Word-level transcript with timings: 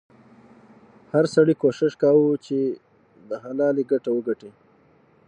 هر 1.13 1.25
سړي 1.35 1.53
کوښښ 1.61 1.93
کاوه 2.01 2.31
چې 2.45 2.59
د 3.29 3.31
حلالې 3.43 3.83
ګټه 3.91 4.09
وګټي. 4.13 4.49